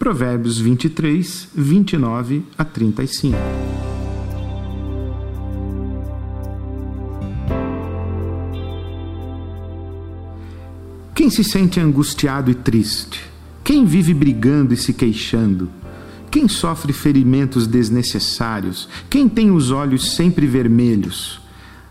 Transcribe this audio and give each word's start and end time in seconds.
Provérbios 0.00 0.56
23, 0.58 1.48
29 1.54 2.42
a 2.56 2.64
35. 2.64 3.36
Quem 11.14 11.28
se 11.28 11.44
sente 11.44 11.78
angustiado 11.78 12.50
e 12.50 12.54
triste? 12.54 13.22
Quem 13.62 13.84
vive 13.84 14.14
brigando 14.14 14.72
e 14.72 14.76
se 14.78 14.94
queixando? 14.94 15.68
Quem 16.30 16.48
sofre 16.48 16.94
ferimentos 16.94 17.66
desnecessários? 17.66 18.88
Quem 19.10 19.28
tem 19.28 19.50
os 19.50 19.70
olhos 19.70 20.12
sempre 20.12 20.46
vermelhos? 20.46 21.42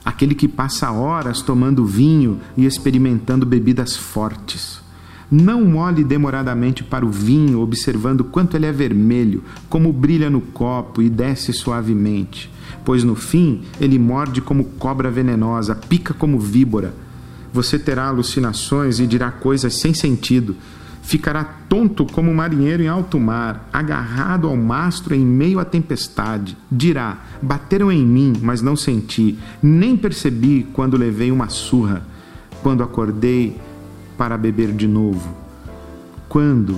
Aquele 0.03 0.33
que 0.33 0.47
passa 0.47 0.91
horas 0.91 1.43
tomando 1.43 1.85
vinho 1.85 2.41
e 2.57 2.65
experimentando 2.65 3.45
bebidas 3.45 3.95
fortes. 3.95 4.88
Não 5.31 5.77
olhe 5.77 6.03
demoradamente 6.03 6.83
para 6.83 7.05
o 7.05 7.09
vinho, 7.09 7.61
observando 7.61 8.23
quanto 8.23 8.55
ele 8.55 8.65
é 8.65 8.71
vermelho, 8.71 9.43
como 9.69 9.93
brilha 9.93 10.29
no 10.29 10.41
copo 10.41 11.01
e 11.01 11.09
desce 11.09 11.53
suavemente, 11.53 12.51
pois 12.83 13.03
no 13.03 13.15
fim 13.15 13.61
ele 13.79 13.99
morde 13.99 14.41
como 14.41 14.63
cobra 14.63 15.11
venenosa, 15.11 15.75
pica 15.75 16.13
como 16.13 16.39
víbora 16.39 16.93
você 17.51 17.79
terá 17.79 18.07
alucinações 18.07 18.99
e 18.99 19.07
dirá 19.07 19.31
coisas 19.31 19.75
sem 19.75 19.93
sentido. 19.93 20.55
Ficará 21.01 21.43
tonto 21.43 22.05
como 22.05 22.29
um 22.29 22.35
marinheiro 22.35 22.83
em 22.83 22.87
alto 22.87 23.19
mar, 23.19 23.67
agarrado 23.73 24.47
ao 24.47 24.55
mastro 24.55 25.15
em 25.15 25.25
meio 25.25 25.59
à 25.59 25.65
tempestade. 25.65 26.55
Dirá: 26.71 27.17
Bateram 27.41 27.91
em 27.91 28.05
mim, 28.05 28.33
mas 28.41 28.61
não 28.61 28.75
senti, 28.75 29.37
nem 29.61 29.97
percebi 29.97 30.67
quando 30.71 30.97
levei 30.97 31.31
uma 31.31 31.49
surra, 31.49 32.03
quando 32.61 32.83
acordei 32.83 33.57
para 34.19 34.37
beber 34.37 34.73
de 34.73 34.85
novo. 34.85 35.33
Quando, 36.27 36.77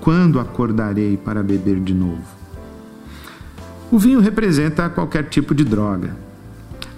quando 0.00 0.40
acordarei 0.40 1.16
para 1.16 1.40
beber 1.40 1.78
de 1.78 1.94
novo? 1.94 2.24
O 3.92 3.98
vinho 3.98 4.18
representa 4.18 4.90
qualquer 4.90 5.28
tipo 5.28 5.54
de 5.54 5.62
droga. 5.62 6.16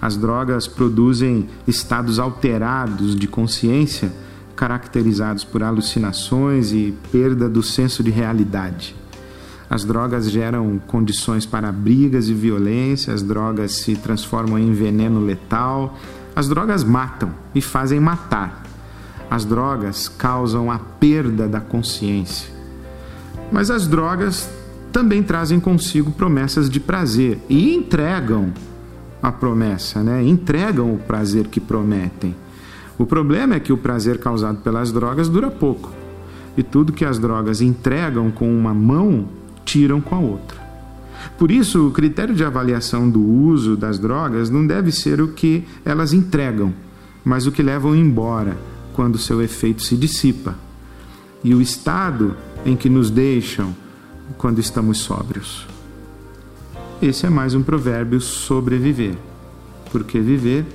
As 0.01 0.17
drogas 0.17 0.67
produzem 0.67 1.47
estados 1.67 2.17
alterados 2.17 3.15
de 3.15 3.27
consciência, 3.27 4.11
caracterizados 4.55 5.43
por 5.43 5.61
alucinações 5.61 6.71
e 6.71 6.91
perda 7.11 7.47
do 7.47 7.61
senso 7.61 8.01
de 8.03 8.09
realidade. 8.09 8.95
As 9.69 9.85
drogas 9.85 10.29
geram 10.29 10.81
condições 10.87 11.45
para 11.45 11.71
brigas 11.71 12.29
e 12.29 12.33
violência, 12.33 13.13
as 13.13 13.21
drogas 13.21 13.73
se 13.73 13.95
transformam 13.95 14.57
em 14.57 14.73
veneno 14.73 15.23
letal, 15.23 15.99
as 16.35 16.49
drogas 16.49 16.83
matam 16.83 17.29
e 17.53 17.61
fazem 17.61 17.99
matar. 17.99 18.62
As 19.33 19.45
drogas 19.45 20.07
causam 20.07 20.71
a 20.71 20.77
perda 20.77 21.47
da 21.47 21.59
consciência. 21.59 22.47
Mas 23.51 23.71
as 23.71 23.87
drogas 23.87 24.47
também 24.91 25.23
trazem 25.23 25.59
consigo 25.59 26.11
promessas 26.11 26.69
de 26.69 26.79
prazer 26.79 27.39
e 27.49 27.73
entregam 27.73 28.53
a 29.23 29.31
promessa, 29.31 30.03
né? 30.03 30.23
entregam 30.23 30.93
o 30.93 30.99
prazer 30.99 31.47
que 31.47 31.59
prometem. 31.59 32.35
O 32.95 33.07
problema 33.07 33.55
é 33.55 33.59
que 33.59 33.73
o 33.73 33.77
prazer 33.77 34.19
causado 34.19 34.59
pelas 34.59 34.91
drogas 34.91 35.27
dura 35.27 35.49
pouco. 35.49 35.91
E 36.55 36.61
tudo 36.61 36.93
que 36.93 37.03
as 37.03 37.17
drogas 37.17 37.59
entregam 37.59 38.29
com 38.29 38.55
uma 38.55 38.71
mão, 38.71 39.27
tiram 39.65 39.99
com 39.99 40.13
a 40.13 40.19
outra. 40.19 40.61
Por 41.39 41.49
isso, 41.49 41.87
o 41.87 41.91
critério 41.91 42.35
de 42.35 42.45
avaliação 42.45 43.09
do 43.09 43.25
uso 43.27 43.75
das 43.75 43.97
drogas 43.97 44.51
não 44.51 44.67
deve 44.67 44.91
ser 44.91 45.19
o 45.19 45.29
que 45.29 45.65
elas 45.83 46.13
entregam, 46.13 46.71
mas 47.25 47.47
o 47.47 47.51
que 47.51 47.63
levam 47.63 47.95
embora 47.95 48.71
quando 48.93 49.17
seu 49.17 49.41
efeito 49.41 49.81
se 49.81 49.97
dissipa. 49.97 50.55
E 51.43 51.53
o 51.53 51.61
estado 51.61 52.37
em 52.65 52.75
que 52.75 52.89
nos 52.89 53.09
deixam 53.09 53.75
quando 54.37 54.59
estamos 54.59 54.99
sóbrios. 54.99 55.67
Esse 57.01 57.25
é 57.25 57.29
mais 57.29 57.53
um 57.53 57.61
provérbio 57.61 58.21
sobreviver, 58.21 59.17
porque 59.91 60.19
viver 60.19 60.65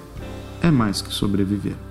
é 0.60 0.70
mais 0.70 1.00
que 1.00 1.12
sobreviver. 1.12 1.88